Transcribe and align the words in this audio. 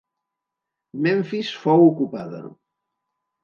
Memfis 1.03 1.53
fou 1.67 1.87
ocupada. 1.93 2.43